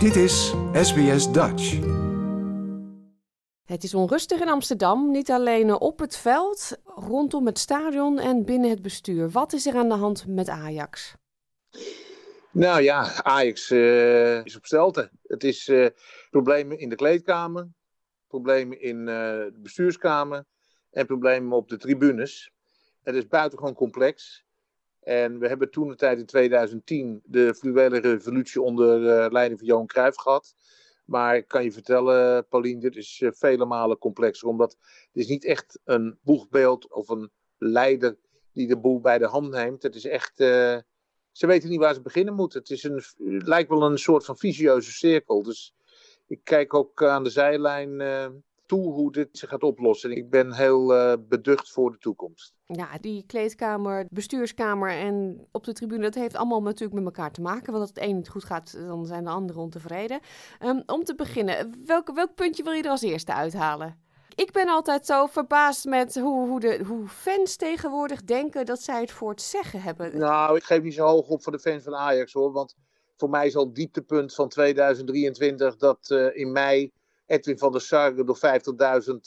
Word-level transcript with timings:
Dit 0.00 0.16
is 0.16 0.54
SBS 0.72 1.32
Dutch. 1.32 1.78
Het 3.64 3.84
is 3.84 3.94
onrustig 3.94 4.40
in 4.40 4.48
Amsterdam, 4.48 5.10
niet 5.10 5.30
alleen 5.30 5.80
op 5.80 5.98
het 5.98 6.16
veld, 6.16 6.78
rondom 6.84 7.46
het 7.46 7.58
stadion 7.58 8.18
en 8.18 8.44
binnen 8.44 8.70
het 8.70 8.82
bestuur. 8.82 9.30
Wat 9.30 9.52
is 9.52 9.66
er 9.66 9.74
aan 9.74 9.88
de 9.88 9.94
hand 9.94 10.26
met 10.26 10.48
Ajax? 10.48 11.14
Nou 12.52 12.82
ja, 12.82 13.22
Ajax 13.22 13.70
uh, 13.70 14.44
is 14.44 14.56
op 14.56 14.66
stelte. 14.66 15.10
Het 15.26 15.44
is 15.44 15.68
uh, 15.68 15.86
problemen 16.30 16.78
in 16.78 16.88
de 16.88 16.96
kleedkamer, 16.96 17.68
problemen 18.28 18.80
in 18.80 18.98
uh, 18.98 19.04
de 19.04 19.58
bestuurskamer 19.62 20.44
en 20.90 21.06
problemen 21.06 21.56
op 21.56 21.68
de 21.68 21.76
tribunes. 21.76 22.52
Het 23.02 23.14
is 23.14 23.26
buitengewoon 23.26 23.74
complex. 23.74 24.44
En 25.00 25.38
we 25.38 25.48
hebben 25.48 25.70
toen 25.70 25.88
de 25.88 25.96
tijd 25.96 26.18
in 26.18 26.26
2010 26.26 27.22
de 27.24 27.54
fluwele 27.54 27.98
revolutie 27.98 28.62
onder 28.62 28.98
leiding 29.32 29.58
van 29.58 29.68
Johan 29.68 29.86
Cruijff 29.86 30.16
gehad. 30.16 30.54
Maar 31.04 31.36
ik 31.36 31.48
kan 31.48 31.64
je 31.64 31.72
vertellen, 31.72 32.46
Paulien, 32.48 32.80
dit 32.80 32.96
is 32.96 33.22
vele 33.24 33.64
malen 33.64 33.98
complexer. 33.98 34.48
Omdat 34.48 34.76
het 34.80 35.22
is 35.22 35.28
niet 35.28 35.44
echt 35.44 35.80
een 35.84 36.18
boegbeeld 36.22 36.92
of 36.92 37.08
een 37.08 37.30
leider 37.58 38.16
die 38.52 38.66
de 38.66 38.78
boel 38.78 39.00
bij 39.00 39.18
de 39.18 39.26
hand 39.26 39.50
neemt. 39.50 39.82
Het 39.82 39.94
is 39.94 40.04
echt 40.04 40.32
ze 41.32 41.46
weten 41.46 41.70
niet 41.70 41.78
waar 41.78 41.94
ze 41.94 42.02
beginnen 42.02 42.34
moeten. 42.34 42.60
Het, 42.60 42.70
is 42.70 42.82
een, 42.82 43.02
lijkt 43.44 43.68
wel 43.68 43.82
een 43.82 43.98
soort 43.98 44.24
van 44.24 44.36
visieuze 44.36 44.92
cirkel. 44.92 45.42
Dus 45.42 45.74
ik 46.26 46.40
kijk 46.44 46.74
ook 46.74 47.02
aan 47.02 47.24
de 47.24 47.30
zijlijn 47.30 48.00
toe 48.70 48.92
hoe 48.92 49.12
dit 49.12 49.28
zich 49.32 49.48
gaat 49.48 49.62
oplossen. 49.62 50.10
En 50.10 50.16
ik 50.16 50.30
ben 50.30 50.52
heel 50.52 50.94
uh, 50.96 51.12
beducht 51.28 51.70
voor 51.70 51.92
de 51.92 51.98
toekomst. 51.98 52.54
Ja, 52.64 52.88
die 53.00 53.24
kleedkamer, 53.26 54.06
bestuurskamer 54.10 54.90
en 54.90 55.46
op 55.52 55.64
de 55.64 55.72
tribune, 55.72 56.02
dat 56.02 56.14
heeft 56.14 56.36
allemaal 56.36 56.62
natuurlijk 56.62 56.92
met 56.92 57.04
elkaar 57.04 57.32
te 57.32 57.40
maken. 57.40 57.72
Want 57.72 57.80
als 57.80 57.88
het 57.88 58.02
een 58.02 58.16
niet 58.16 58.28
goed 58.28 58.44
gaat, 58.44 58.72
dan 58.86 59.06
zijn 59.06 59.24
de 59.24 59.30
anderen 59.30 59.62
ontevreden. 59.62 60.20
Um, 60.62 60.82
om 60.86 61.04
te 61.04 61.14
beginnen, 61.14 61.74
welk, 61.84 62.14
welk 62.14 62.34
puntje 62.34 62.62
wil 62.62 62.72
je 62.72 62.82
er 62.82 62.90
als 62.90 63.02
eerste 63.02 63.34
uithalen? 63.34 63.98
Ik 64.34 64.52
ben 64.52 64.68
altijd 64.68 65.06
zo 65.06 65.26
verbaasd 65.26 65.84
met 65.84 66.18
hoe, 66.18 66.48
hoe, 66.48 66.60
de, 66.60 66.84
hoe 66.86 67.08
fans 67.08 67.56
tegenwoordig 67.56 68.24
denken 68.24 68.66
dat 68.66 68.82
zij 68.82 69.00
het 69.00 69.10
voor 69.10 69.30
het 69.30 69.42
zeggen 69.42 69.82
hebben. 69.82 70.18
Nou, 70.18 70.56
ik 70.56 70.62
geef 70.62 70.82
niet 70.82 70.94
zo 70.94 71.06
hoog 71.06 71.28
op 71.28 71.42
voor 71.42 71.52
de 71.52 71.58
fans 71.58 71.82
van 71.82 71.94
Ajax 71.94 72.32
hoor. 72.32 72.52
Want 72.52 72.74
voor 73.16 73.30
mij 73.30 73.46
is 73.46 73.56
al 73.56 73.64
het 73.64 73.74
dieptepunt 73.74 74.34
van 74.34 74.48
2023 74.48 75.76
dat 75.76 76.10
uh, 76.10 76.36
in 76.36 76.52
mei 76.52 76.92
Edwin 77.30 77.58
van 77.58 77.72
der 77.72 77.80
Sar 77.80 78.14
door 78.14 78.36
50.000 78.36 78.42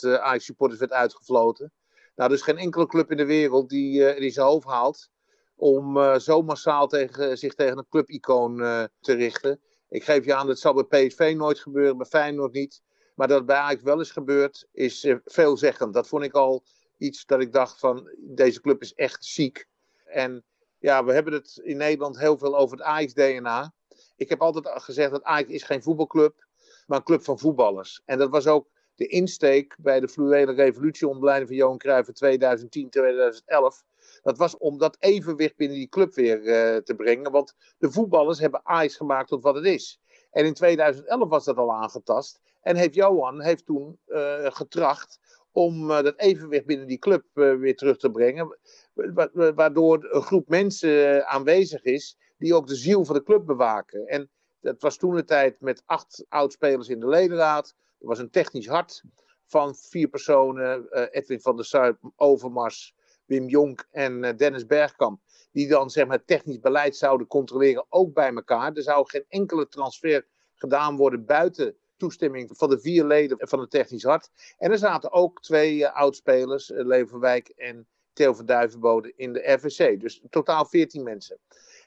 uh, 0.06 0.14
Ajax-supporters 0.14 0.80
werd 0.80 0.92
uitgefloten. 0.92 1.72
Nou, 2.16 2.30
er 2.30 2.36
is 2.36 2.44
geen 2.44 2.58
enkele 2.58 2.88
club 2.88 3.12
in 3.12 3.18
de 3.18 3.26
wereld 3.26 3.70
die, 3.70 4.00
uh, 4.00 4.20
die 4.20 4.32
zijn 4.32 4.46
hoofd 4.46 4.68
haalt 4.68 5.10
om 5.56 5.98
uh, 5.98 6.18
zo 6.18 6.42
massaal 6.42 6.88
tegen, 6.88 7.38
zich 7.38 7.54
tegen 7.54 7.78
een 7.78 7.88
clubicoon 7.90 8.58
te 9.00 9.14
richten. 9.14 9.62
Ik 9.90 10.04
geef 10.04 10.26
je 10.26 10.36
aan, 10.36 10.48
dat 10.48 10.60
zal 10.60 10.74
bij 10.74 11.08
PSV 11.08 11.34
nooit 11.38 11.60
gebeuren, 11.60 11.98
bij 11.98 12.06
Feyenoord 12.06 12.54
niet. 12.54 12.82
Maar 13.16 13.28
dat 13.28 13.38
het 13.38 13.46
bij 13.46 13.56
Ajax 13.56 13.84
wel 13.84 14.00
is 14.00 14.12
gebeurd, 14.12 14.68
is 14.72 15.14
veelzeggend. 15.26 15.94
Dat 15.94 16.08
vond 16.08 16.24
ik 16.24 16.34
al 16.34 16.64
iets 16.98 17.26
dat 17.26 17.42
ik 17.42 17.54
dacht 17.54 17.80
van, 17.80 18.10
deze 18.18 18.62
club 18.62 18.82
is 18.82 18.94
echt 18.94 19.26
ziek. 19.26 19.68
En 20.06 20.44
ja, 20.80 21.06
we 21.06 21.14
hebben 21.14 21.34
het 21.34 21.60
in 21.64 21.78
Nederland 21.78 22.20
heel 22.20 22.38
veel 22.38 22.58
over 22.58 22.78
het 22.78 22.86
Ajax-DNA. 22.86 23.74
Ik 24.16 24.30
heb 24.30 24.42
altijd 24.42 24.70
gezegd 24.84 25.12
dat 25.12 25.24
Ajax 25.24 25.50
is 25.50 25.64
geen 25.64 25.84
voetbalclub, 25.84 26.46
maar 26.94 27.02
een 27.02 27.08
club 27.08 27.24
van 27.24 27.40
voetballers. 27.40 28.02
En 28.06 28.18
dat 28.18 28.30
was 28.30 28.48
ook 28.48 28.70
de 28.96 29.08
insteek 29.08 29.76
bij 29.80 30.00
de 30.00 30.08
fluwele 30.08 30.54
revolutie 30.54 31.08
onder 31.08 31.24
leiding 31.24 31.48
van 31.50 31.58
Johan 31.58 31.78
Cruijff 31.78 32.08
in 32.08 32.14
2010, 32.14 32.90
2011. 32.90 33.84
Dat 34.22 34.38
was 34.38 34.58
om 34.58 34.78
dat 34.78 34.98
evenwicht 35.00 35.56
binnen 35.56 35.78
die 35.78 35.90
club 35.90 36.14
weer 36.14 36.42
uh, 36.42 36.78
te 36.78 36.96
brengen. 36.96 37.32
Want 37.32 37.56
de 37.78 37.92
voetballers 37.92 38.40
hebben 38.40 38.62
Ajax 38.64 38.96
gemaakt 38.96 39.28
tot 39.28 39.44
wat 39.44 39.56
het 39.56 39.66
is. 39.66 40.00
En 40.32 40.46
in 40.46 40.54
2011 40.54 41.30
was 41.30 41.46
dat 41.46 41.58
al 41.58 41.74
aangetast. 41.74 42.40
En 42.62 42.76
heeft 42.76 42.96
Johan 42.96 43.42
heeft 43.42 43.66
toen 43.66 44.00
uh, 44.08 44.46
getracht 44.46 45.20
om 45.52 45.90
uh, 45.90 46.02
dat 46.02 46.20
evenwicht 46.20 46.66
binnen 46.66 46.88
die 46.88 47.00
club 47.00 47.26
weer 47.34 47.76
terug 47.76 47.98
te 47.98 48.12
brengen. 48.12 48.58
Wa 48.94 49.30
waardoor 49.56 50.08
een 50.10 50.22
groep 50.22 50.50
mensen 50.50 51.26
aanwezig 51.28 51.84
is 51.84 52.18
die 52.38 52.56
ook 52.56 52.68
de 52.68 52.76
ziel 52.76 53.06
van 53.06 53.16
de 53.16 53.24
club 53.24 53.46
bewaken. 53.46 54.08
En 54.08 54.30
dat 54.64 54.82
was 54.82 54.98
toen 54.98 55.16
de 55.16 55.24
tijd 55.24 55.62
met 55.62 55.84
acht 55.86 56.26
oudspelers 56.30 56.88
in 56.88 57.00
de 57.00 57.08
ledenraad. 57.08 57.76
Er 58.00 58.08
was 58.08 58.20
een 58.20 58.30
technisch 58.30 58.68
hart 58.68 59.04
van 59.46 59.76
vier 59.76 60.08
personen. 60.08 60.88
Edwin 61.12 61.42
van 61.42 61.56
der 61.56 61.66
Sar, 61.66 61.98
Overmars, 62.16 62.96
Wim 63.26 63.48
Jonk 63.48 63.88
en 63.92 64.38
Dennis 64.38 64.66
Bergkamp. 64.66 65.22
Die 65.52 65.68
dan 65.68 65.90
zeg 65.90 66.08
maar, 66.08 66.26
technisch 66.26 66.60
beleid 66.60 66.96
zouden 66.96 67.28
controleren, 67.28 67.86
ook 67.90 68.14
bij 68.14 68.34
elkaar. 68.34 68.74
Er 68.74 68.84
zou 68.84 69.10
geen 69.10 69.26
enkele 69.30 69.68
transfer 69.68 70.26
gedaan 70.54 70.96
worden 70.96 71.26
buiten 71.26 71.76
toestemming 71.98 72.50
van 72.54 72.70
de 72.70 72.80
vier 72.80 73.06
leden 73.06 73.48
van 73.48 73.60
het 73.60 73.70
technisch 73.70 74.04
hart. 74.04 74.30
En 74.58 74.72
er 74.72 74.78
zaten 74.78 75.12
ook 75.12 75.42
twee 75.42 75.78
uh, 75.78 75.96
oudspelers, 75.96 76.72
Leverwijk 76.74 77.48
en 77.48 77.88
Theo 78.14 78.34
van 78.34 78.46
Duivenbode, 78.46 79.14
in 79.16 79.34
de 79.34 79.52
RVC. 79.52 80.00
Dus 80.00 80.22
totaal 80.30 80.66
14 80.66 81.04
mensen. 81.04 81.38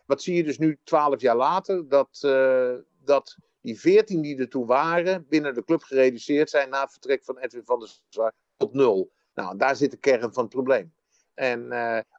Wat 0.06 0.22
zie 0.22 0.37
je 0.37 0.44
dus 0.44 0.59
nu, 0.59 0.78
12 0.84 1.21
jaar 1.21 1.37
later, 1.37 1.89
dat, 1.89 2.22
uh, 2.25 2.75
dat 3.05 3.37
die 3.61 3.81
14 3.81 4.22
die 4.22 4.39
er 4.39 4.49
toen 4.49 4.67
waren, 4.67 5.27
binnen 5.28 5.55
de 5.55 5.65
club 5.65 5.83
gereduceerd 5.83 6.50
zijn 6.50 6.69
na 6.71 6.81
het 6.81 6.93
vertrek 6.93 7.25
van 7.25 7.39
Edwin 7.39 7.65
van 7.65 7.78
der 7.78 7.99
Sar 8.09 8.33
tot 8.56 8.72
nul. 8.72 9.12
Nou, 9.34 9.56
daar 9.56 9.77
zit 9.77 9.91
de 9.91 9.97
kern 9.97 10.33
van 10.33 10.43
het 10.43 10.53
probleem. 10.53 10.94
En 11.34 11.72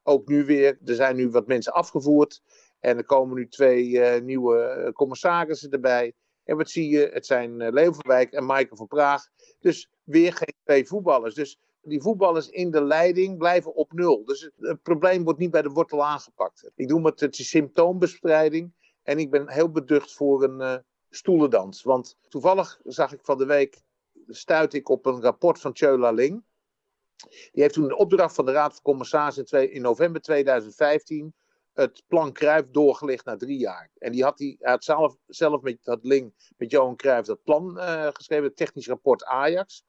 ook 0.03 0.27
nu 0.27 0.45
weer, 0.45 0.77
er 0.85 0.95
zijn 0.95 1.15
nu 1.15 1.29
wat 1.29 1.47
mensen 1.47 1.73
afgevoerd. 1.73 2.41
En 2.79 2.97
er 2.97 3.05
komen 3.05 3.35
nu 3.35 3.47
twee 3.47 3.99
nieuwe 4.21 4.91
commissarissen 4.93 5.71
erbij. 5.71 6.13
En 6.43 6.57
wat 6.57 6.69
zie 6.69 6.89
je? 6.89 7.09
Het 7.13 7.25
zijn 7.25 7.57
Leeuwenwijk 7.57 8.31
en 8.31 8.45
Maaike 8.45 8.75
van 8.75 8.87
Praag. 8.87 9.27
Dus 9.59 9.89
weer 10.03 10.33
geen 10.33 10.53
twee 10.63 10.87
voetballers. 10.87 11.35
Dus 11.35 11.59
die 11.89 12.01
voetballers 12.01 12.49
in 12.49 12.71
de 12.71 12.83
leiding 12.83 13.37
blijven 13.37 13.75
op 13.75 13.93
nul. 13.93 14.25
Dus 14.25 14.49
het, 14.57 14.81
probleem 14.81 15.23
wordt 15.23 15.39
niet 15.39 15.51
bij 15.51 15.61
de 15.61 15.69
wortel 15.69 16.05
aangepakt. 16.05 16.69
Ik 16.75 16.89
noem 16.89 17.05
het, 17.05 17.19
het 17.19 17.35
symptoombestrijding. 17.35 18.73
En 19.03 19.19
ik 19.19 19.31
ben 19.31 19.49
heel 19.49 19.71
beducht 19.71 20.13
voor 20.13 20.43
een 20.43 20.59
uh, 20.59 20.77
stoelendans. 21.09 21.83
Want 21.83 22.17
toevallig 22.27 22.79
zag 22.83 23.13
ik 23.13 23.19
van 23.23 23.37
de 23.37 23.45
week, 23.45 23.81
stuit 24.27 24.73
ik 24.73 24.89
op 24.89 25.05
een 25.05 25.21
rapport 25.21 25.59
van 25.59 25.73
Tjöla 25.73 26.11
Ling. 26.11 26.43
Die 27.51 27.61
heeft 27.61 27.73
toen 27.73 27.83
een 27.83 27.95
opdracht 27.95 28.35
van 28.35 28.45
de 28.45 28.51
Raad 28.51 28.73
van 28.73 28.81
Commissarissen 28.81 29.71
in 29.71 29.81
november 29.81 30.21
2015 30.21 31.33
het 31.77 32.03
plan 32.07 32.33
Cruijff 32.33 32.67
doorgelicht 32.71 33.25
na 33.25 33.35
drie 33.35 33.57
jaar. 33.57 33.89
En 33.97 34.11
die 34.11 34.23
had, 34.23 34.37
die, 34.37 34.57
zelf, 35.27 35.61
met 35.61 35.77
dat 35.83 35.99
link 36.03 36.33
met 36.57 36.71
Johan 36.71 36.95
Cruijff 36.95 37.27
dat 37.27 37.43
plan 37.43 37.77
uh, 37.77 38.07
geschreven, 38.13 38.45
het 38.45 38.55
technisch 38.55 38.87
rapport 38.87 39.23
Ajax. 39.23 39.83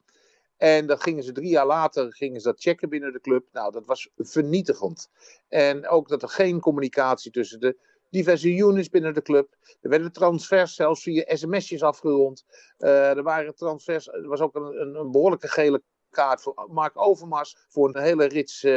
En 0.58 0.86
dat 0.86 1.02
gingen 1.02 1.22
ze 1.22 1.32
drie 1.32 1.48
jaar 1.48 1.66
later 1.66 2.12
gingen 2.12 2.40
ze 2.40 2.48
dat 2.48 2.60
checken 2.60 2.88
binnen 2.88 3.12
de 3.12 3.20
club. 3.20 3.46
Nou, 3.52 3.72
dat 3.72 3.86
was 3.86 4.10
vernietigend. 4.16 5.10
En 5.48 5.88
ook 5.88 6.08
dat 6.08 6.22
er 6.22 6.28
geen 6.28 6.60
communicatie 6.60 7.30
tussen 7.30 7.60
de 7.60 7.76
diverse 8.10 8.56
units 8.56 8.88
binnen 8.88 9.14
de 9.14 9.22
club. 9.22 9.56
Er 9.80 9.90
werden 9.90 10.12
transfers 10.12 10.74
zelfs 10.74 11.02
via 11.02 11.36
sms'jes 11.36 11.82
afgerond. 11.82 12.44
Uh, 12.78 13.16
er 13.16 13.22
waren 13.22 13.54
transfers, 13.54 14.08
er 14.08 14.28
was 14.28 14.40
ook 14.40 14.54
een, 14.54 14.96
een, 14.96 15.10
behoorlijke 15.10 15.48
gele 15.48 15.82
kaart 16.10 16.42
voor 16.42 16.68
Mark 16.70 17.00
Overmars 17.00 17.56
voor 17.68 17.88
een 17.88 18.02
hele 18.02 18.24
rits 18.24 18.64
uh, 18.64 18.72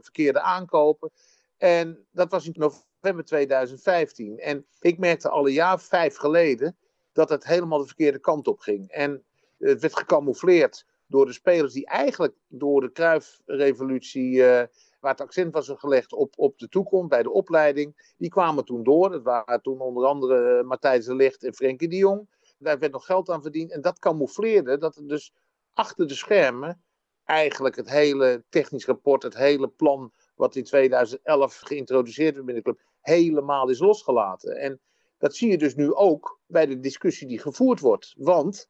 verkeerde 0.00 0.40
aankopen. 0.40 1.10
En 1.56 2.06
dat 2.12 2.30
was 2.30 2.46
in 2.46 2.54
november 2.56 3.24
2015. 3.24 4.38
En 4.38 4.66
ik 4.80 4.98
merkte 4.98 5.28
al 5.28 5.46
een 5.46 5.52
jaar 5.52 5.80
vijf 5.80 6.16
geleden 6.16 6.76
dat 7.12 7.28
het 7.28 7.44
helemaal 7.44 7.78
de 7.78 7.86
verkeerde 7.86 8.18
kant 8.18 8.48
op 8.48 8.58
ging. 8.58 8.90
En 8.90 9.24
het 9.70 9.80
werd 9.80 9.98
gecamoufleerd 9.98 10.86
door 11.06 11.26
de 11.26 11.32
spelers 11.32 11.72
die 11.72 11.86
eigenlijk 11.86 12.34
door 12.48 12.80
de 12.80 12.92
Kruifrevolutie, 12.92 14.32
uh, 14.32 14.62
waar 15.00 15.12
het 15.12 15.20
accent 15.20 15.52
was 15.52 15.72
gelegd 15.76 16.12
op, 16.12 16.32
op 16.36 16.58
de 16.58 16.68
toekomst, 16.68 17.08
bij 17.08 17.22
de 17.22 17.30
opleiding, 17.30 18.14
die 18.16 18.30
kwamen 18.30 18.64
toen 18.64 18.82
door. 18.82 19.10
Dat 19.10 19.22
waren 19.22 19.62
toen 19.62 19.80
onder 19.80 20.06
andere 20.06 20.62
Matthijs 20.62 21.04
de 21.04 21.14
Ligt 21.14 21.44
en 21.44 21.54
Frenkie 21.54 21.88
de 21.88 21.96
Jong. 21.96 22.28
Daar 22.58 22.78
werd 22.78 22.92
nog 22.92 23.06
geld 23.06 23.30
aan 23.30 23.42
verdiend. 23.42 23.70
En 23.70 23.80
dat 23.80 23.98
camoufleerde 23.98 24.78
dat 24.78 24.96
er 24.96 25.06
dus 25.06 25.34
achter 25.72 26.06
de 26.06 26.14
schermen 26.14 26.82
eigenlijk 27.24 27.76
het 27.76 27.90
hele 27.90 28.44
technisch 28.48 28.86
rapport, 28.86 29.22
het 29.22 29.36
hele 29.36 29.68
plan 29.68 30.12
wat 30.34 30.56
in 30.56 30.64
2011 30.64 31.56
geïntroduceerd 31.56 32.34
werd 32.34 32.46
binnen 32.46 32.64
de 32.64 32.70
club, 32.70 32.82
helemaal 33.00 33.68
is 33.68 33.78
losgelaten. 33.78 34.56
En 34.56 34.80
dat 35.18 35.36
zie 35.36 35.50
je 35.50 35.58
dus 35.58 35.74
nu 35.74 35.94
ook 35.94 36.40
bij 36.46 36.66
de 36.66 36.80
discussie 36.80 37.28
die 37.28 37.38
gevoerd 37.38 37.80
wordt. 37.80 38.14
Want, 38.16 38.68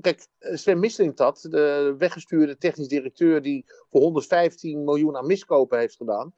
kijk, 0.00 0.26
Sven 0.38 0.78
Mislintat, 0.78 1.46
de 1.50 1.94
weggestuurde 1.98 2.56
technisch 2.56 2.88
directeur 2.88 3.42
die 3.42 3.64
voor 3.90 4.00
115 4.00 4.84
miljoen 4.84 5.16
aan 5.16 5.26
miskopen 5.26 5.78
heeft 5.78 5.96
gedaan, 5.96 6.34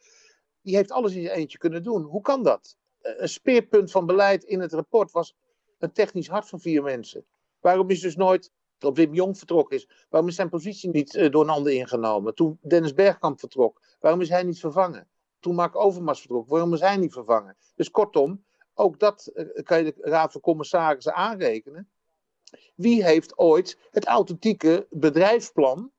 die 0.62 0.76
heeft 0.76 0.92
alles 0.92 1.14
in 1.14 1.22
zijn 1.22 1.36
eentje 1.36 1.58
kunnen 1.58 1.82
doen. 1.82 2.02
Hoe 2.02 2.20
kan 2.20 2.42
dat? 2.42 2.76
Een 3.00 3.28
speerpunt 3.28 3.90
van 3.90 4.06
beleid 4.06 4.44
in 4.44 4.60
het 4.60 4.72
rapport 4.72 5.10
was 5.10 5.36
een 5.78 5.92
technisch 5.92 6.28
hart 6.28 6.48
van 6.48 6.60
vier 6.60 6.82
mensen. 6.82 7.24
Waarom 7.60 7.90
is 7.90 8.00
dus 8.00 8.16
nooit 8.16 8.50
dat 8.78 8.96
Wim 8.96 9.14
Jong 9.14 9.38
vertrokken 9.38 9.76
is. 9.76 9.88
Waarom 10.08 10.28
is 10.28 10.34
zijn 10.34 10.48
positie 10.48 10.90
niet 10.90 11.14
uh, 11.14 11.30
door 11.30 11.42
een 11.42 11.50
ander 11.50 11.72
ingenomen? 11.72 12.34
Toen 12.34 12.58
Dennis 12.60 12.94
Bergkamp 12.94 13.40
vertrok, 13.40 13.82
waarom 14.00 14.20
is 14.20 14.28
hij 14.28 14.42
niet 14.42 14.60
vervangen? 14.60 15.08
Toen 15.40 15.54
Mark 15.54 15.76
Overmars 15.76 16.18
vertrok, 16.18 16.48
waarom 16.48 16.74
is 16.74 16.80
hij 16.80 16.96
niet 16.96 17.12
vervangen? 17.12 17.56
Dus 17.74 17.90
kortom, 17.90 18.44
ook 18.74 18.98
dat 18.98 19.26
eh, 19.26 19.62
kan 19.62 19.78
je 19.78 19.84
de 19.84 19.94
Raad 20.00 20.32
van 20.32 20.40
Commissarissen 20.40 21.14
aanrekenen. 21.14 21.88
Wie 22.74 23.04
heeft 23.04 23.38
ooit 23.38 23.78
het 23.90 24.06
authentieke 24.06 24.86
bedrijfsplan, 24.90 25.92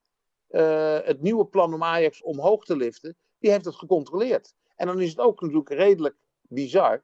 uh, 0.49 0.97
het 1.03 1.21
nieuwe 1.21 1.45
plan 1.45 1.73
om 1.73 1.83
Ajax 1.83 2.21
omhoog 2.21 2.65
te 2.65 2.75
liften, 2.75 3.15
wie 3.37 3.51
heeft 3.51 3.65
het 3.65 3.75
gecontroleerd? 3.75 4.53
En 4.75 4.87
dan 4.87 5.01
is 5.01 5.09
het 5.09 5.19
ook 5.19 5.41
natuurlijk 5.41 5.69
redelijk 5.69 6.15
bizar 6.41 7.03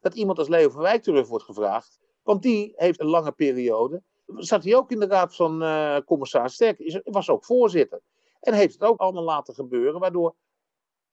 dat 0.00 0.14
iemand 0.14 0.38
als 0.38 0.48
Leo 0.48 0.68
van 0.68 0.82
Wijk 0.82 1.02
terug 1.02 1.28
wordt 1.28 1.44
gevraagd. 1.44 1.98
Want 2.22 2.42
die 2.42 2.72
heeft 2.76 3.00
een 3.00 3.06
lange 3.06 3.32
periode. 3.32 4.02
Zat 4.26 4.64
hij 4.64 4.76
ook 4.76 4.90
in 4.90 5.00
de 5.00 5.06
raad 5.06 5.36
van 5.36 5.62
uh, 5.62 5.98
commissaris 6.06 6.54
Sterk, 6.54 7.00
was 7.04 7.28
ook 7.28 7.44
voorzitter. 7.44 8.00
En 8.40 8.54
heeft 8.54 8.72
het 8.72 8.82
ook 8.82 8.98
allemaal 8.98 9.22
laten 9.22 9.54
gebeuren, 9.54 10.00
waardoor 10.00 10.34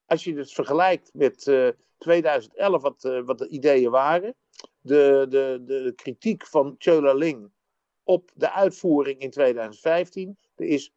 als 0.06 0.24
je 0.24 0.36
het 0.36 0.54
vergelijkt 0.54 1.14
met 1.14 1.46
uh, 1.48 1.70
2011, 1.98 2.82
wat, 2.82 3.04
uh, 3.04 3.26
wat 3.26 3.38
de 3.38 3.48
ideeën 3.48 3.92
waren, 3.92 4.36
de, 4.80 5.26
de, 5.30 5.62
de 5.66 5.94
kritiek 5.96 6.46
van 6.46 6.76
Chola 6.78 7.14
Ling 7.14 7.52
op 8.08 8.32
de 8.36 8.52
uitvoering 8.52 9.20
in 9.20 9.30
2015, 9.30 10.38
er 10.56 10.66
is 10.66 10.92
0,0 10.92 10.94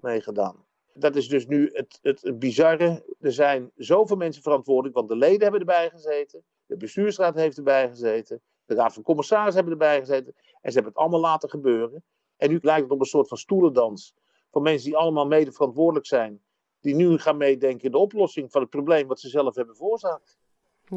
mee 0.00 0.20
gedaan. 0.20 0.64
Dat 0.94 1.16
is 1.16 1.28
dus 1.28 1.46
nu 1.46 1.70
het, 1.72 1.98
het, 2.02 2.38
bizarre. 2.38 3.04
Er 3.20 3.32
zijn 3.32 3.70
zoveel 3.76 4.16
mensen 4.16 4.42
verantwoordelijk, 4.42 4.94
want 4.94 5.08
de 5.08 5.16
leden 5.16 5.42
hebben 5.42 5.60
erbij 5.60 5.90
gezeten, 5.90 6.44
de 6.66 6.76
bestuursraad 6.76 7.34
heeft 7.34 7.56
erbij 7.56 7.88
gezeten, 7.88 8.40
de 8.64 8.74
raad 8.74 8.92
van 8.92 9.02
commissarissen 9.02 9.54
hebben 9.54 9.72
erbij 9.72 9.98
gezeten, 9.98 10.34
en 10.36 10.72
ze 10.72 10.74
hebben 10.74 10.92
het 10.92 10.96
allemaal 10.96 11.20
laten 11.20 11.50
gebeuren. 11.50 12.04
En 12.36 12.50
nu 12.50 12.58
lijkt 12.62 12.82
het 12.82 12.92
op 12.92 13.00
een 13.00 13.06
soort 13.06 13.28
van 13.28 13.38
stoelendans 13.38 14.14
van 14.50 14.62
mensen 14.62 14.88
die 14.88 14.98
allemaal 14.98 15.26
mede 15.26 15.52
verantwoordelijk 15.52 16.06
zijn 16.06 16.42
die 16.80 16.94
nu 16.94 17.18
gaan 17.18 17.36
meedenken 17.36 17.84
in 17.84 17.90
de 17.90 17.98
oplossing 17.98 18.50
van 18.50 18.60
het 18.60 18.70
probleem 18.70 19.06
wat 19.06 19.20
ze 19.20 19.28
zelf 19.28 19.54
hebben 19.54 19.76
veroorzaakt. 19.76 20.38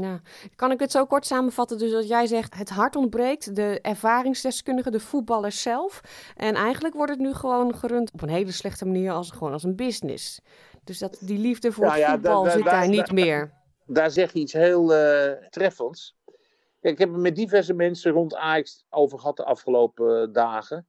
Ja, 0.02 0.22
kan 0.56 0.72
ik 0.72 0.80
het 0.80 0.92
zo 0.92 1.06
kort 1.06 1.26
samenvatten? 1.26 1.78
Dus 1.78 1.92
dat 1.92 2.08
jij 2.08 2.28
zegt, 2.28 2.56
het 2.56 2.70
hart 2.70 2.96
ontbreekt, 2.96 3.56
de 3.56 3.80
ervaringsdeskundigen, 3.82 4.92
de 4.92 5.00
voetballers 5.00 5.62
zelf. 5.62 6.02
En 6.36 6.56
eigenlijk 6.56 6.96
wordt 6.96 7.12
het 7.12 7.22
nu 7.22 7.34
gewoon 7.34 7.76
gerund 7.76 8.12
op 8.14 8.22
een 8.22 8.30
hele 8.30 8.52
slechte 8.52 8.86
manier 8.86 9.12
als, 9.12 9.32
gewoon 9.32 9.54
als 9.54 9.64
een 9.64 9.76
business. 9.76 10.40
Dus 10.84 11.00
dat, 11.00 11.18
die 11.20 11.40
liefde 11.40 11.72
voor 11.72 11.86
nou 11.86 11.98
ja, 11.98 12.12
voetbal 12.12 12.44
da, 12.44 12.50
da, 12.50 12.56
zit 12.56 12.66
da, 12.66 12.72
daar 12.72 12.88
niet 12.88 13.12
meer. 13.12 13.54
Daar 13.86 14.12
zeg 14.12 14.34
je 14.34 14.40
iets 14.40 14.54
heel 14.54 14.94
uh, 14.94 15.32
treffends. 15.50 16.16
Kijk, 16.82 16.94
ik 16.94 17.00
heb 17.00 17.12
het 17.12 17.22
met 17.22 17.36
diverse 17.36 17.74
mensen 17.74 18.12
rond 18.12 18.36
Ajax 18.36 18.86
over 18.90 19.20
gehad 19.20 19.38
de 19.38 19.46
afgelopen 19.46 20.28
uh, 20.28 20.34
dagen. 20.34 20.88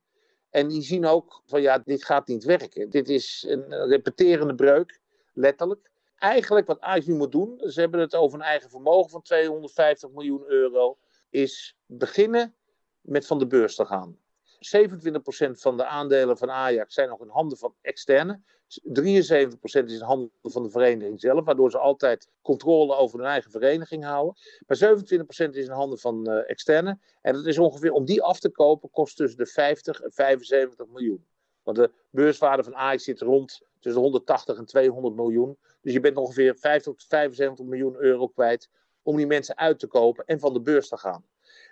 En 0.51 0.69
die 0.69 0.83
zien 0.83 1.07
ook 1.07 1.43
van 1.47 1.63
ja, 1.63 1.79
dit 1.79 2.05
gaat 2.05 2.27
niet 2.27 2.45
werken. 2.45 2.91
Dit 2.91 3.09
is 3.09 3.45
een 3.49 3.87
repeterende 3.87 4.55
breuk, 4.55 5.01
letterlijk. 5.33 5.91
Eigenlijk 6.19 6.67
wat 6.67 6.81
Ajax 6.81 7.07
nu 7.07 7.15
moet 7.15 7.33
doen, 7.33 7.61
ze 7.65 7.81
hebben 7.81 8.01
het 8.01 8.15
over 8.15 8.39
een 8.39 8.45
eigen 8.45 8.71
vermogen 8.71 9.11
van 9.11 9.23
250 9.23 10.11
miljoen 10.11 10.45
euro, 10.47 10.99
is 11.31 11.77
beginnen 11.87 12.55
met 13.01 13.27
van 13.27 13.39
de 13.39 13.47
beurs 13.47 13.75
te 13.75 13.85
gaan. 13.85 14.19
27% 14.57 15.51
van 15.51 15.77
de 15.77 15.85
aandelen 15.85 16.39
van 16.39 16.51
Ajax 16.51 16.95
zijn 16.95 17.09
nog 17.09 17.21
in 17.21 17.29
handen 17.29 17.59
van 17.59 17.75
externe. 17.81 18.41
73% 18.67 19.85
is 19.85 19.95
in 19.95 20.01
handen 20.01 20.31
van 20.43 20.63
de 20.63 20.71
vereniging 20.71 21.21
zelf, 21.21 21.45
waardoor 21.45 21.71
ze 21.71 21.79
altijd 21.79 22.29
controle 22.43 22.95
over 22.95 23.19
hun 23.19 23.29
eigen 23.29 23.51
vereniging 23.51 24.05
houden. 24.05 24.35
Maar 24.67 24.77
27% 24.77 25.17
is 25.51 25.65
in 25.65 25.71
handen 25.71 25.99
van 25.99 26.31
uh, 26.31 26.51
externe. 26.51 26.99
En 27.21 27.33
dat 27.33 27.47
is 27.47 27.59
ongeveer, 27.59 27.93
om 27.93 28.05
die 28.05 28.23
af 28.23 28.41
te 28.41 28.51
kopen, 28.51 28.91
kost 28.91 29.17
tussen 29.17 29.39
de 29.39 29.47
50 29.47 30.01
en 30.01 30.13
75 30.13 30.87
miljoen. 30.87 31.27
Want 31.67 31.79
de 31.79 31.91
beurswaarde 32.11 32.63
van 32.63 32.75
Ajax 32.75 33.05
zit 33.05 33.21
rond 33.21 33.63
tussen 33.81 34.01
de 34.01 34.09
180 34.09 34.59
en 34.59 34.67
200 34.67 35.15
miljoen. 35.15 35.59
Dus 35.81 35.93
je 35.93 36.01
bent 36.01 36.17
ongeveer 36.17 36.57
50 36.57 36.93
tot 36.93 37.05
75 37.09 37.65
miljoen 37.65 37.97
euro 37.97 38.29
kwijt 38.29 38.71
om 39.03 39.17
die 39.17 39.27
mensen 39.27 39.57
uit 39.57 39.79
te 39.79 39.87
kopen 39.87 40.25
en 40.25 40.41
van 40.41 40.53
de 40.53 40.61
beurs 40.61 40.89
te 40.89 40.97
gaan. 40.97 41.25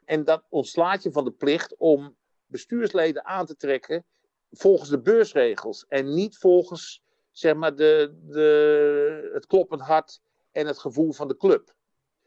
En 0.04 0.24
dat 0.24 0.44
ontslaat 0.48 1.02
je 1.02 1.12
van 1.12 1.24
de 1.24 1.30
plicht 1.30 1.76
om 1.76 2.16
bestuursleden 2.46 3.24
aan 3.24 3.46
te 3.46 3.56
trekken 3.56 4.04
volgens 4.50 4.90
de 4.90 5.00
beursregels 5.00 5.84
en 5.88 6.14
niet 6.14 6.36
volgens 6.36 7.02
zeg 7.30 7.54
maar, 7.54 7.74
de, 7.74 8.14
de, 8.26 9.30
het 9.32 9.46
kloppend 9.46 9.80
hart 9.80 10.20
en 10.52 10.66
het 10.66 10.78
gevoel 10.78 11.12
van 11.12 11.28
de 11.28 11.36
club. 11.36 11.74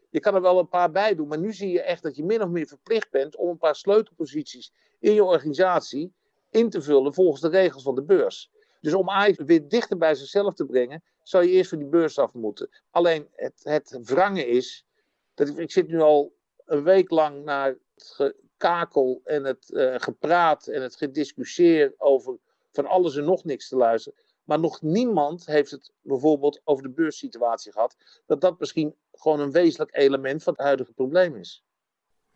Je 0.10 0.20
kan 0.20 0.36
er 0.36 0.42
wel 0.42 0.60
een 0.60 0.70
paar 0.70 0.92
bij 0.92 1.16
doen, 1.16 1.28
maar 1.28 1.40
nu 1.40 1.54
zie 1.54 1.72
je 1.72 1.82
echt 1.82 2.04
dat 2.04 2.16
je 2.16 2.24
min 2.24 2.42
of 2.42 2.50
meer 2.50 2.68
verplicht 2.68 3.12
bent 3.12 3.36
om 3.36 3.50
een 3.50 3.58
paar 3.58 3.76
sleutelposities 3.76 4.74
in 5.00 5.14
je 5.14 5.24
organisatie 5.24 6.14
in 6.58 6.70
te 6.70 6.82
vullen 6.82 7.14
volgens 7.14 7.42
de 7.42 7.50
regels 7.50 7.84
van 7.84 7.96
de 7.96 8.04
beurs. 8.04 8.52
Dus 8.82 8.94
om 8.94 9.10
Ajax 9.10 9.38
weer 9.38 9.68
dichter 9.68 9.98
bij 9.98 10.16
zichzelf 10.16 10.54
te 10.54 10.66
brengen, 10.66 11.04
zou 11.24 11.44
je 11.44 11.50
eerst 11.50 11.70
van 11.70 11.78
die 11.78 11.88
beurs 11.88 12.20
af 12.20 12.34
moeten. 12.34 12.70
Alleen 12.92 13.28
het, 13.32 13.60
het 13.64 14.00
wrangen 14.04 14.48
is, 14.48 14.86
dat 15.34 15.58
ik, 15.58 15.72
zit 15.72 15.88
nu 15.88 16.02
al 16.02 16.34
een 16.66 16.84
week 16.84 17.10
lang 17.10 17.44
naar 17.44 17.78
het 17.96 18.36
kakel 18.58 19.22
en 19.24 19.44
het 19.44 19.70
uh, 19.70 19.96
gepraat 19.98 20.68
en 20.68 20.82
het 20.82 20.96
gediscussieer 20.96 21.94
over 21.98 22.38
van 22.72 22.86
alles 22.86 23.16
en 23.16 23.24
nog 23.24 23.44
niks 23.44 23.68
te 23.68 23.76
luisteren. 23.76 24.20
Maar 24.44 24.60
nog 24.60 24.82
niemand 24.82 25.46
heeft 25.46 25.72
het 25.72 25.92
bijvoorbeeld 26.02 26.62
over 26.64 26.84
de 26.84 26.90
beurssituatie 26.90 27.72
gehad. 27.72 27.96
Dat 28.26 28.42
dat 28.42 28.60
misschien 28.60 28.96
gewoon 29.12 29.40
een 29.40 29.52
wezenlijk 29.52 29.96
element 29.96 30.44
van 30.44 30.54
het 30.54 30.62
huidige 30.62 30.94
probleem 30.94 31.36
is. 31.36 31.64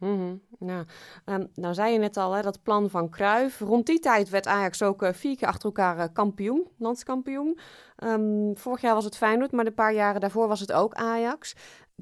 Mm 0.02 0.42
ja. 0.60 0.86
um, 1.26 1.48
nou 1.56 1.74
zei 1.74 1.94
je 1.94 2.00
net 2.00 2.18
al, 2.18 2.34
hè, 2.34 2.42
dat 2.42 2.64
plan 2.64 2.90
van 2.90 3.10
Cruijff. 3.10 3.60
Rond 3.60 3.86
die 3.86 4.00
tijd 4.00 4.30
werd 4.30 4.48
Ajax 4.48 4.84
ook 4.84 5.04
uh, 5.04 5.10
vier 5.14 5.38
keer 5.38 5.48
achter 5.48 5.66
elkaar 5.66 5.98
uh, 5.98 6.04
kampioen, 6.14 6.68
landskampioen. 6.78 7.60
Um, 8.04 8.58
vorig 8.58 8.82
jaar 8.82 8.94
was 8.94 9.06
het 9.06 9.18
Feyenoord, 9.18 9.52
maar 9.52 9.66
de 9.66 9.72
paar 9.72 9.94
jaren 9.94 10.22
daarvoor 10.22 10.48
was 10.48 10.60
het 10.60 10.72
ook 10.72 10.94
Ajax 10.94 11.56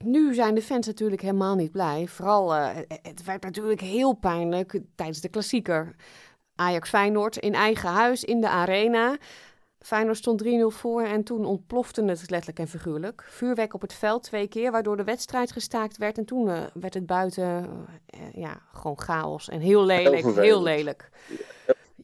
nu 0.04 0.34
zijn 0.34 0.56
de 0.56 0.62
fans 0.62 0.88
natuurlijk 0.88 1.22
helemaal 1.22 1.56
niet 1.56 1.72
blij. 1.72 2.08
Vooral, 2.08 2.56
uh, 2.56 2.70
het 2.88 3.24
werd 3.24 3.44
natuurlijk 3.44 3.82
heel 3.82 4.14
pijnlijk 4.14 4.80
tijdens 4.96 5.22
de 5.22 5.30
klassieker. 5.30 5.96
Ajax 6.56 6.90
Feyenoord 6.90 7.38
in 7.38 7.54
eigen 7.54 7.90
huis 7.90 8.24
in 8.24 8.42
de 8.42 8.50
arena. 8.50 9.18
Feyenoord 9.80 10.18
stond 10.18 10.44
3-0 10.44 10.48
voor 10.68 11.02
en 11.02 11.24
toen 11.24 11.46
ontplofte 11.46 12.04
het 12.04 12.30
letterlijk 12.30 12.60
en 12.60 12.68
figuurlijk. 12.68 13.24
Vuurwerk 13.28 13.74
op 13.74 13.82
het 13.82 13.94
veld 13.94 14.24
twee 14.24 14.48
keer, 14.48 14.72
waardoor 14.72 14.98
de 14.98 15.04
wedstrijd 15.04 15.52
gestaakt 15.52 15.98
werd. 15.98 16.18
En 16.18 16.26
toen 16.26 16.48
uh, 16.48 16.64
werd 16.74 16.94
het 16.94 17.06
buiten 17.06 17.44
uh, 17.46 18.34
ja, 18.34 18.62
gewoon 18.74 19.00
chaos 19.00 19.50
en 19.50 19.60
heel 19.60 19.86
lelijk. 19.86 20.24
Heel, 20.24 20.36
heel 20.36 20.64
lelijk. 20.64 21.10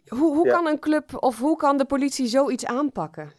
Hoe, 0.08 0.36
hoe 0.36 0.46
ja. 0.46 0.54
kan 0.54 0.68
een 0.68 0.80
club 0.80 1.24
of 1.24 1.40
hoe 1.40 1.58
kan 1.58 1.78
de 1.78 1.86
politie 1.86 2.28
zoiets 2.28 2.66
aanpakken? 2.66 3.34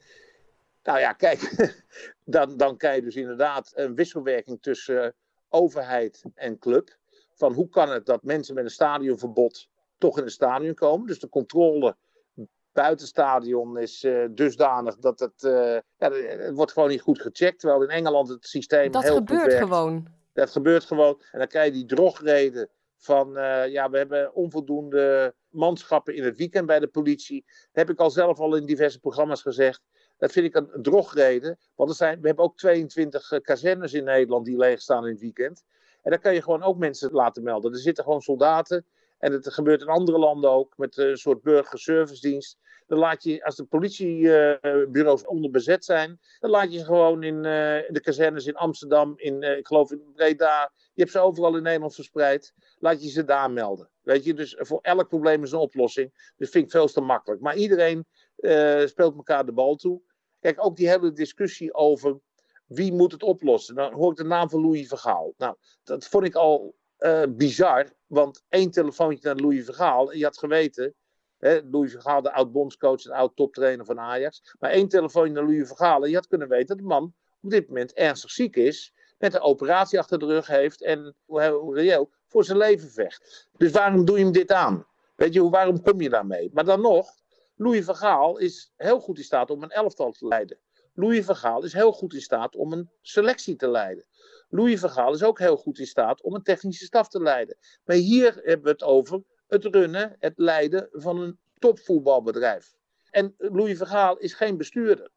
Nou 0.83 0.99
ja, 0.99 1.13
kijk, 1.13 1.73
dan, 2.25 2.57
dan 2.57 2.77
krijg 2.77 2.97
je 2.97 3.03
dus 3.03 3.17
inderdaad 3.17 3.73
een 3.75 3.95
wisselwerking 3.95 4.63
tussen 4.63 5.05
uh, 5.05 5.11
overheid 5.49 6.23
en 6.35 6.59
club. 6.59 6.97
Van 7.35 7.53
hoe 7.53 7.69
kan 7.69 7.91
het 7.91 8.07
dat 8.07 8.23
mensen 8.23 8.55
met 8.55 8.65
een 8.65 8.71
stadionverbod 8.71 9.69
toch 9.99 10.19
in 10.19 10.25
het 10.25 10.33
stadion 10.33 10.75
komen? 10.75 11.07
Dus 11.07 11.19
de 11.21 11.29
controle 11.29 11.97
buiten 12.77 13.07
stadion 13.07 13.79
is 13.79 14.05
uh, 14.05 14.25
dusdanig 14.31 14.97
dat 14.97 15.21
het, 15.21 15.43
uh, 15.43 15.79
ja, 15.97 16.11
het 16.13 16.55
wordt 16.55 16.73
gewoon 16.73 16.89
niet 16.89 17.01
goed 17.01 17.21
gecheckt. 17.21 17.61
Terwijl 17.61 17.83
in 17.83 17.89
Engeland 17.89 18.29
het 18.29 18.47
systeem 18.47 18.91
dat 18.91 19.03
heel 19.03 19.15
gebeurt 19.15 19.41
goed 19.41 19.51
werkt. 19.51 19.67
gewoon. 19.67 20.07
Dat 20.33 20.51
gebeurt 20.51 20.85
gewoon. 20.85 21.23
En 21.33 21.39
dan 21.39 21.49
krijg 21.49 21.67
je 21.67 21.73
die 21.73 21.87
drogreden 21.87 22.69
van 22.97 23.33
ja, 23.69 23.91
we 23.91 23.97
hebben 23.97 24.35
onvoldoende 24.35 25.35
manschappen 25.49 26.15
in 26.15 26.25
het 26.25 26.37
weekend 26.37 26.67
bij 26.67 26.81
de 26.81 26.87
politie. 26.87 27.45
Dat 27.47 27.87
heb 27.87 27.91
ik 27.91 28.01
al 28.01 28.11
zelf 28.11 28.39
al 28.39 28.57
in 28.57 28.67
diverse 28.67 29.01
programma's 29.01 29.43
gezegd. 29.43 29.83
Dat 30.19 30.33
vind 30.33 30.47
ik 30.47 30.55
een 30.55 30.83
drogreden. 30.83 31.59
Want 31.75 31.91
er 31.91 31.97
zijn, 31.97 32.21
we 32.21 32.27
hebben 32.27 32.45
ook 32.45 32.57
22 32.57 33.31
uh, 33.31 33.41
kazernes 33.41 33.93
in 33.93 34.05
Nederland 34.05 34.45
die 34.45 34.57
leeg 34.57 34.81
staan 34.81 35.05
in 35.05 35.13
het 35.13 35.21
weekend. 35.21 35.65
En 36.03 36.11
dan 36.11 36.21
kan 36.21 36.35
je 36.35 36.43
gewoon 36.43 36.63
ook 36.63 36.79
mensen 36.79 37.13
laten 37.13 37.43
melden. 37.43 37.73
Er 37.73 37.79
zitten 37.79 38.05
gewoon 38.05 38.21
soldaten. 38.21 38.87
En 39.27 39.33
het 39.33 39.53
gebeurt 39.53 39.81
in 39.81 39.87
andere 39.87 40.19
landen 40.19 40.51
ook. 40.51 40.77
Met 40.77 40.97
een 40.97 41.17
soort 41.17 41.43
burgerservicedienst. 41.43 42.59
Dan 42.87 42.99
laat 42.99 43.23
je, 43.23 43.45
als 43.45 43.57
de 43.57 43.65
politiebureaus 43.65 45.25
onderbezet 45.25 45.85
zijn. 45.85 46.21
Dan 46.39 46.51
laat 46.51 46.73
je 46.73 46.79
ze 46.79 46.85
gewoon 46.85 47.23
in, 47.23 47.35
in 47.87 47.93
de 47.93 48.01
kazernes 48.03 48.47
in 48.47 48.57
Amsterdam. 48.57 49.15
In, 49.17 49.43
uh, 49.43 49.57
ik 49.57 49.67
geloof 49.67 49.91
in 49.93 50.03
Breda. 50.15 50.73
Je 50.95 51.01
hebt 51.01 51.11
ze 51.11 51.19
overal 51.19 51.57
in 51.57 51.63
Nederland 51.63 51.95
verspreid. 51.95 52.55
Laat 52.79 53.03
je 53.03 53.11
ze 53.11 53.25
daar 53.25 53.51
melden. 53.51 53.91
Weet 54.03 54.25
je, 54.25 54.35
dus 54.35 54.57
voor 54.59 54.79
elk 54.83 55.09
probleem 55.09 55.43
is 55.43 55.53
een 55.53 55.59
oplossing. 55.59 56.33
Dus 56.37 56.51
vind 56.51 56.65
ik 56.65 56.71
veel 56.71 56.87
te 56.87 57.01
makkelijk. 57.01 57.41
Maar 57.41 57.57
iedereen 57.57 58.07
uh, 58.37 58.87
speelt 58.87 59.17
elkaar 59.17 59.47
de 59.47 59.53
bal 59.53 59.77
toe. 59.77 60.01
Kijk, 60.41 60.65
ook 60.65 60.77
die 60.77 60.89
hele 60.89 61.13
discussie 61.13 61.75
over 61.75 62.19
wie 62.67 62.93
moet 62.93 63.13
het 63.13 63.23
oplossen. 63.23 63.75
Dan 63.75 63.93
hoor 63.93 64.11
ik 64.11 64.17
de 64.17 64.25
naam 64.25 64.51
van 64.51 64.61
Louis 64.61 64.89
Vergaal. 64.89 65.35
Nou, 65.37 65.57
dat 65.85 66.07
vond 66.07 66.25
ik 66.25 66.35
al 66.35 66.75
uh, 66.99 67.23
bizar. 67.29 67.93
Want 68.07 68.45
één 68.49 68.71
telefoontje 68.71 69.29
naar 69.29 69.37
Louis 69.37 69.65
Vergaal. 69.65 70.13
En 70.13 70.19
je 70.19 70.25
had 70.25 70.39
geweten. 70.39 70.95
Hè, 71.39 71.61
Louis 71.71 71.93
Vergaal, 71.93 72.23
de 72.23 72.33
oud-bondscoach 72.33 73.05
en 73.05 73.13
oud-toptrainer 73.13 73.85
van 73.85 74.01
Ajax. 74.01 74.55
Maar 74.59 74.71
één 74.71 74.89
telefoontje 74.89 75.33
naar 75.33 75.43
Louis 75.43 75.67
Vergaal. 75.67 76.03
En 76.03 76.09
je 76.09 76.15
had 76.15 76.27
kunnen 76.27 76.49
weten 76.49 76.67
dat 76.67 76.79
de 76.79 76.83
man 76.83 77.15
op 77.43 77.51
dit 77.51 77.69
moment 77.69 77.93
ernstig 77.93 78.31
ziek 78.31 78.57
is. 78.57 78.95
Met 79.19 79.35
een 79.35 79.41
operatie 79.41 79.99
achter 79.99 80.19
de 80.19 80.27
rug 80.27 80.47
heeft. 80.47 80.83
En 80.83 81.15
hoe 81.27 81.75
reëel 81.75 82.11
voor 82.27 82.45
zijn 82.45 82.59
leven 82.59 82.91
vecht. 82.91 83.49
Dus 83.57 83.71
waarom 83.71 84.05
doe 84.05 84.19
je 84.19 84.25
hem 84.25 84.33
dit 84.33 84.53
aan? 84.53 84.87
Weet 85.17 85.35
je, 85.35 85.49
waarom 85.49 85.83
kom 85.83 86.01
je 86.01 86.09
daarmee? 86.09 86.51
Maar 86.53 86.65
dan 86.65 86.81
nog, 86.81 87.11
Louis 87.57 87.85
van 87.85 87.97
Gaal 87.97 88.39
is 88.39 88.73
heel 88.77 89.01
goed 89.01 89.19
in 89.19 89.25
staat 89.25 89.51
om 89.51 89.63
een 89.63 89.71
elftal 89.71 90.13
te 90.13 90.27
leiden. 90.27 90.59
Louis 90.95 91.25
van 91.25 91.37
Gaal 91.37 91.65
is 91.65 91.73
heel 91.73 91.93
goed 91.93 92.15
in 92.15 92.21
staat 92.21 92.57
om 92.57 92.73
een 92.73 92.91
selectie 93.03 93.57
te 93.57 93.69
leiden. 93.69 94.05
Louis 94.57 94.81
Vergaal 94.81 95.13
is 95.13 95.23
ook 95.23 95.39
heel 95.39 95.57
goed 95.57 95.79
in 95.79 95.87
staat 95.87 96.23
om 96.23 96.35
een 96.35 96.43
technische 96.43 96.85
staf 96.85 97.09
te 97.09 97.23
leiden. 97.23 97.57
Maar 97.85 97.97
hier 97.97 98.35
hebben 98.35 98.63
we 98.63 98.71
het 98.71 98.83
over 98.83 99.23
het 99.47 99.65
runnen, 99.65 100.17
het 100.19 100.33
leiden 100.37 100.89
van 100.93 101.21
een 101.21 101.39
topvoetbalbedrijf. 101.59 102.75
En 103.11 103.35
Louis 103.39 103.77
Vergaal 103.77 104.17
is 104.19 104.35
geen 104.35 104.57
bestuurder. 104.57 105.11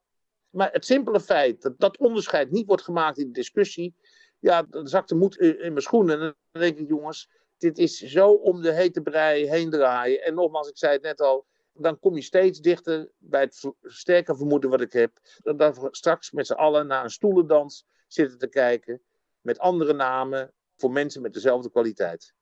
Maar 0.49 0.71
het 0.71 0.85
simpele 0.85 1.19
feit 1.19 1.61
dat 1.61 1.79
dat 1.79 1.97
onderscheid 1.97 2.51
niet 2.51 2.67
wordt 2.67 2.83
gemaakt 2.83 3.17
in 3.17 3.25
de 3.25 3.31
discussie, 3.31 3.95
ja, 4.39 4.63
dan 4.63 4.87
zakt 4.87 5.09
de 5.09 5.15
moed 5.15 5.37
in, 5.37 5.57
mijn 5.57 5.81
schoenen. 5.81 6.19
En 6.21 6.35
dan 6.51 6.61
denk 6.61 6.77
ik, 6.77 6.87
jongens, 6.87 7.29
dit 7.57 7.77
is 7.77 7.97
zo 7.97 8.31
om 8.31 8.61
de 8.61 8.73
hete 8.73 9.01
brei 9.01 9.49
heen 9.49 9.69
draaien. 9.69 10.23
En 10.23 10.33
nogmaals, 10.33 10.69
ik 10.69 10.77
zei 10.77 10.93
het 10.93 11.01
net 11.01 11.21
al, 11.21 11.45
dan 11.73 11.99
kom 11.99 12.15
je 12.15 12.21
steeds 12.21 12.59
dichter 12.59 13.11
bij 13.17 13.41
het 13.41 13.71
sterke 13.81 14.35
vermoeden 14.35 14.69
wat 14.69 14.81
ik 14.81 14.93
heb. 14.93 15.11
Dat 15.37 15.77
we 15.77 15.87
straks 15.91 16.31
met 16.31 16.47
z'n 16.47 16.53
allen 16.53 16.87
naar 16.87 17.03
een 17.03 17.09
stoelendans 17.09 17.85
zitten 18.07 18.37
te 18.37 18.47
kijken. 18.47 19.01
Met 19.41 19.59
andere 19.59 19.93
namen 19.93 20.53
voor 20.75 20.91
mensen 20.91 21.21
met 21.21 21.33
dezelfde 21.33 21.69
kwaliteit. 21.69 22.33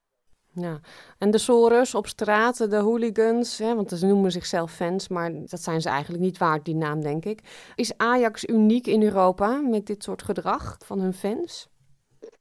Ja, 0.53 0.79
en 1.17 1.31
de 1.31 1.37
Soros 1.37 1.95
op 1.95 2.07
straat, 2.07 2.69
de 2.69 2.75
hooligans, 2.75 3.57
hè, 3.57 3.75
want 3.75 3.89
ze 3.89 4.05
noemen 4.05 4.31
zichzelf 4.31 4.71
fans, 4.71 5.07
maar 5.07 5.31
dat 5.45 5.61
zijn 5.61 5.81
ze 5.81 5.89
eigenlijk 5.89 6.23
niet 6.23 6.37
waard, 6.37 6.65
die 6.65 6.75
naam, 6.75 7.01
denk 7.01 7.25
ik. 7.25 7.71
Is 7.75 7.97
Ajax 7.97 8.45
uniek 8.45 8.87
in 8.87 9.03
Europa 9.03 9.61
met 9.61 9.85
dit 9.85 10.03
soort 10.03 10.23
gedrag 10.23 10.77
van 10.85 10.99
hun 10.99 11.13
fans? 11.13 11.69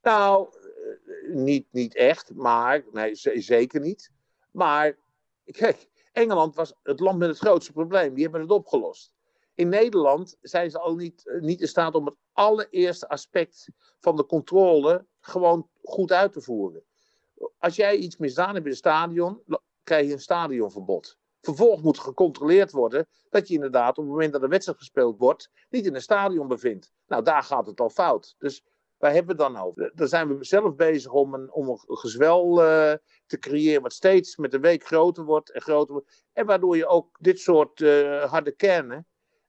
Nou, 0.03 0.49
eh, 0.49 1.35
niet, 1.35 1.67
niet 1.71 1.95
echt, 1.95 2.35
maar 2.35 2.85
nee, 2.93 3.15
zeker 3.35 3.81
niet. 3.81 4.11
Maar 4.51 4.97
kijk, 5.45 5.89
Engeland 6.13 6.55
was 6.55 6.75
het 6.83 7.01
land 7.01 7.19
met 7.19 7.29
het 7.29 7.39
grootste 7.39 7.73
probleem. 7.73 8.15
Die 8.15 8.23
hebben 8.23 8.41
het 8.41 8.51
opgelost. 8.51 9.13
In 9.57 9.69
Nederland 9.69 10.37
zijn 10.41 10.71
ze 10.71 10.79
al 10.79 10.95
niet, 10.95 11.29
eh, 11.29 11.41
niet 11.41 11.61
in 11.61 11.69
staat 11.69 11.95
om 11.95 12.07
het 12.07 12.17
allereerste 12.33 13.09
aspect 13.09 13.69
van 14.01 14.17
de 14.17 14.27
controle 14.27 15.07
gewoon 15.21 15.69
goed 15.83 16.13
uit 16.13 16.33
te 16.33 16.41
voeren. 16.41 16.85
Als 17.59 17.77
jij 17.77 17.97
iets 17.97 18.17
misdaan 18.17 18.55
hebt 18.55 18.65
in 18.65 18.71
een 18.71 18.77
stadion, 18.77 19.43
krijg 19.83 20.07
je 20.07 20.13
een 20.13 20.21
stadionverbod. 20.21 21.19
Vervolgens 21.41 21.83
moet 21.83 21.99
gecontroleerd 21.99 22.71
worden 22.71 23.07
dat 23.31 23.49
je 23.49 23.55
inderdaad 23.55 23.99
op 23.99 24.05
het 24.05 24.13
moment 24.13 24.33
dat 24.33 24.41
de 24.41 24.49
wedstrijd 24.49 24.79
gespeeld 24.79 25.19
wordt, 25.19 25.51
niet 25.69 25.87
in 25.87 25.95
een 25.95 26.01
stadion 26.01 26.49
bevindt. 26.49 26.93
Nou, 27.07 27.23
daar 27.23 27.43
gaat 27.43 27.67
het 27.67 27.81
al 27.81 27.91
fout. 27.91 28.35
Dus 28.39 28.65
waar 28.97 29.13
hebben 29.13 29.37
we 29.37 29.43
het 29.43 29.53
dan 29.53 29.63
over? 29.63 29.93
Daar 29.95 30.09
zijn 30.09 30.39
we 30.39 30.45
zelf 30.45 30.75
bezig 30.75 31.13
om 31.13 31.35
een, 31.35 31.53
om 31.53 31.69
een 31.69 31.79
gezwel 31.97 32.63
uh, 32.63 32.93
te 33.27 33.39
creëren, 33.39 33.83
wat 33.83 33.93
steeds 33.93 34.37
met 34.37 34.51
de 34.51 34.61
week 34.61 34.87
groter 34.87 35.25
wordt 35.25 35.51
en 35.51 35.61
groter 35.61 35.93
wordt. 35.93 36.25
En 36.33 36.47
waardoor 36.47 36.77
je 36.77 36.87
ook 36.87 37.19
dit 37.21 37.39
soort 37.39 37.81
uh, 37.81 38.25
harde 38.25 38.53
kernen, 38.53 39.07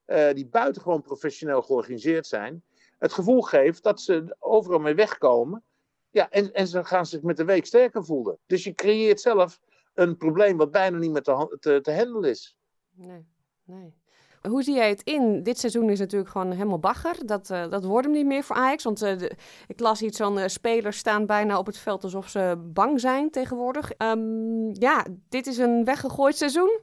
uh, 0.07 0.33
die 0.33 0.47
buitengewoon 0.47 1.01
professioneel 1.01 1.61
georganiseerd 1.61 2.27
zijn, 2.27 2.63
het 2.97 3.13
gevoel 3.13 3.41
geeft 3.41 3.83
dat 3.83 4.01
ze 4.01 4.35
overal 4.39 4.79
mee 4.79 4.95
wegkomen. 4.95 5.63
Ja, 6.09 6.29
en, 6.29 6.53
en 6.53 6.67
ze 6.67 6.83
gaan 6.83 7.05
zich 7.05 7.21
met 7.21 7.37
de 7.37 7.45
week 7.45 7.65
sterker 7.65 8.05
voelen. 8.05 8.37
Dus 8.45 8.63
je 8.63 8.73
creëert 8.73 9.21
zelf 9.21 9.59
een 9.93 10.17
probleem 10.17 10.57
wat 10.57 10.71
bijna 10.71 10.97
niet 10.97 11.11
meer 11.11 11.21
te, 11.21 11.57
te, 11.59 11.81
te 11.81 11.93
handelen 11.93 12.29
is. 12.29 12.57
Nee, 12.95 13.25
nee. 13.63 13.93
Hoe 14.41 14.63
zie 14.63 14.75
jij 14.75 14.89
het 14.89 15.01
in? 15.03 15.43
Dit 15.43 15.59
seizoen 15.59 15.89
is 15.89 15.99
natuurlijk 15.99 16.31
gewoon 16.31 16.51
helemaal 16.51 16.79
bagger. 16.79 17.25
Dat, 17.25 17.49
uh, 17.49 17.69
dat 17.69 17.83
wordt 17.83 18.05
hem 18.05 18.15
niet 18.15 18.25
meer 18.25 18.43
voor 18.43 18.55
Ajax. 18.55 18.83
Want 18.83 19.03
uh, 19.03 19.17
de, 19.17 19.31
ik 19.67 19.79
las 19.79 20.01
iets 20.01 20.17
van 20.17 20.49
spelers 20.49 20.97
staan 20.97 21.25
bijna 21.25 21.57
op 21.57 21.65
het 21.65 21.77
veld 21.77 22.03
alsof 22.03 22.29
ze 22.29 22.69
bang 22.73 22.99
zijn 22.99 23.31
tegenwoordig. 23.31 23.91
Um, 23.97 24.73
ja, 24.73 25.05
dit 25.29 25.47
is 25.47 25.57
een 25.57 25.83
weggegooid 25.83 26.37
seizoen. 26.37 26.79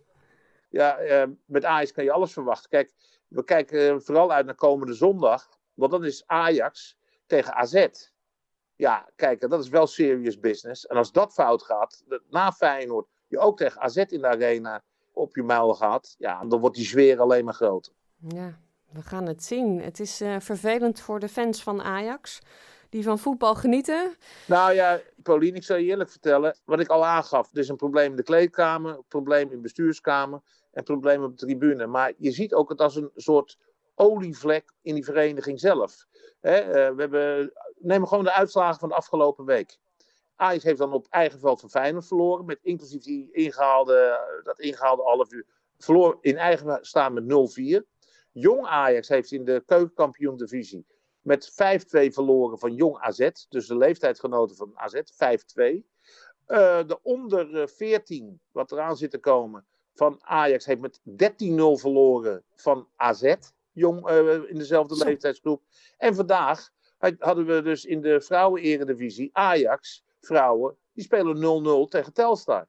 Ja, 0.75 1.27
met 1.45 1.65
Ajax 1.65 1.93
kan 1.93 2.05
je 2.05 2.13
alles 2.13 2.33
verwachten. 2.33 2.71
Kijk, 2.71 2.93
we 3.29 3.45
kijken 3.45 4.03
vooral 4.03 4.33
uit 4.33 4.47
naar 4.47 4.55
komende 4.55 4.95
zondag. 4.95 5.49
Want 5.75 5.91
dan 5.91 6.05
is 6.05 6.23
Ajax 6.27 6.97
tegen 7.27 7.55
AZ. 7.55 7.87
Ja, 8.77 9.09
kijk, 9.17 9.41
dat 9.41 9.61
is 9.61 9.69
wel 9.69 9.87
serious 9.87 10.41
business. 10.41 10.87
En 10.87 10.97
als 10.97 11.13
dat 11.13 11.33
fout 11.33 11.63
gaat, 11.63 12.05
na 12.31 12.53
Feyenoord, 12.53 13.07
je 13.27 13.39
ook 13.39 13.57
tegen 13.57 13.81
AZ 13.81 13.97
in 13.97 14.21
de 14.21 14.27
arena 14.27 14.83
op 15.13 15.35
je 15.37 15.43
muil 15.43 15.75
gaat, 15.75 16.15
ja, 16.19 16.45
dan 16.45 16.61
wordt 16.61 16.77
die 16.77 16.87
zweer 16.87 17.21
alleen 17.21 17.45
maar 17.45 17.55
groter. 17.55 17.93
Ja, 18.29 18.59
we 18.91 19.03
gaan 19.03 19.27
het 19.27 19.45
zien. 19.45 19.81
Het 19.81 20.01
is 20.01 20.23
uh, 20.23 20.37
vervelend 20.39 21.01
voor 21.01 21.21
de 21.21 21.29
fans 21.29 21.63
van 21.63 21.83
Ajax, 21.83 22.41
die 22.89 23.03
van 23.03 23.19
voetbal 23.19 23.55
genieten. 23.55 24.17
Nou 24.47 24.73
ja, 24.73 25.01
Paulien, 25.23 25.55
ik 25.55 25.65
zal 25.65 25.77
je 25.77 25.85
eerlijk 25.85 26.11
vertellen, 26.11 26.57
wat 26.65 26.81
ik 26.81 26.89
al 26.89 27.05
aangaf. 27.07 27.53
Er 27.53 27.59
is 27.59 27.69
een 27.69 27.77
probleem 27.77 28.11
in 28.11 28.17
de 28.17 28.23
kleedkamer, 28.23 28.97
een 28.97 29.05
probleem 29.09 29.51
in 29.51 29.57
de 29.57 29.63
bestuurskamer 29.63 30.41
en 30.75 30.79
een 30.79 30.85
probleem 30.85 31.23
op 31.23 31.39
de 31.39 31.47
tribune. 31.47 31.87
Maar 31.87 32.13
je 32.17 32.31
ziet 32.31 32.55
ook 32.55 32.69
het 32.69 32.81
als 32.81 32.97
een 32.97 33.11
soort 33.15 33.59
olievlek 33.95 34.73
in 34.83 34.95
die 34.95 35.05
vereniging 35.05 35.61
zelf. 35.61 36.07
He, 36.41 36.67
uh, 36.67 36.95
we 36.95 37.01
hebben, 37.01 37.53
neem 37.79 38.07
gewoon 38.07 38.25
de 38.25 38.33
uitslagen 38.33 38.81
van 38.81 38.89
de 38.89 38.95
afgelopen 38.95 39.45
week. 39.45 39.79
Ajax 40.37 40.65
heeft 40.65 40.79
dan 40.79 40.93
op 40.93 41.07
eigen 41.11 41.39
veld 41.41 41.61
van 41.61 41.71
Feyenoord 41.71 42.07
verloren. 42.07 42.45
Met 42.45 42.59
inclusief 42.63 43.03
die 43.03 43.33
ingehaalde, 43.33 44.21
dat 44.45 44.59
ingehaalde 44.59 45.03
half 45.03 45.33
uur. 45.33 45.47
Verloor 45.79 46.19
in 46.21 46.37
eigen 46.37 46.79
staan 46.81 47.13
met 47.13 47.25
0-4. 47.25 47.83
Jong 48.33 48.67
Ajax 48.67 49.09
heeft 49.09 49.33
in 49.33 49.45
de 49.45 49.63
keukenkampioen 49.67 50.37
divisie 50.37 50.87
met 51.25 51.53
5-2 51.53 51.55
verloren 52.13 52.59
van 52.59 52.75
Jong 52.75 52.99
AZ. 52.99 53.31
Dus 53.49 53.67
de 53.67 53.77
leeftijdsgenoten 53.77 54.57
van 54.57 54.73
AZ, 54.75 54.95
5-2. 54.95 54.97
Uh, 56.47 56.87
de 56.87 56.99
onder 57.03 57.69
14, 57.69 58.41
wat 58.53 58.73
eraan 58.73 58.97
zit 58.97 59.11
te 59.11 59.19
komen, 59.19 59.67
van 59.95 60.19
Ajax 60.21 60.65
heeft 60.65 60.81
met 60.81 61.01
13-0 61.01 61.05
verloren 61.81 62.43
van 62.55 62.89
AZ. 62.97 63.35
Jong 63.73 64.11
uh, 64.11 64.51
in 64.51 64.59
dezelfde 64.59 64.97
Zo. 64.97 65.05
leeftijdsgroep. 65.05 65.63
En 65.99 66.15
vandaag 66.15 66.71
hadden 67.19 67.47
we 67.47 67.63
dus 67.63 67.85
in 67.85 68.01
de 68.01 68.21
vrouwen-eredivisie 68.21 69.31
Ajax 69.33 70.05
vrouwen, 70.21 70.77
die 70.93 71.05
spelen 71.05 71.87
0-0 71.87 71.89
tegen 71.89 72.13
Telstar. 72.13 72.67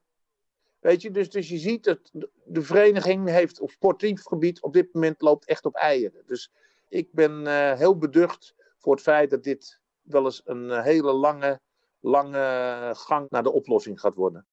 Weet 0.80 1.02
je, 1.02 1.12
dus, 1.12 1.30
dus 1.30 1.50
je 1.50 1.58
ziet 1.58 1.84
dat 1.84 2.00
de 2.46 2.62
vereniging 2.62 3.30
heeft 3.30 3.60
op 3.60 3.72
sportief 3.72 4.24
gebied 4.24 4.62
op 4.62 4.74
dit 4.74 4.94
moment 4.94 5.22
loopt 5.22 5.46
echt 5.46 5.66
op 5.66 5.76
eieren. 5.76 6.24
Dus 6.26 6.52
ik 6.90 7.08
ben 7.12 7.42
uh, 7.42 7.74
heel 7.74 7.98
beducht 7.98 8.56
voor 8.78 8.94
het 8.94 9.04
feit 9.04 9.30
dat 9.30 9.44
dit 9.44 9.80
wel 10.02 10.26
eens 10.26 10.42
een 10.46 10.64
uh, 10.64 10.84
hele 10.84 11.12
lange, 11.14 11.60
lange 12.00 12.94
gang 12.98 13.30
naar 13.30 13.44
de 13.44 13.52
oplossing 13.52 14.00
gaat 14.00 14.16
worden. 14.16 14.46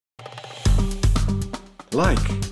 Like, 1.91 2.51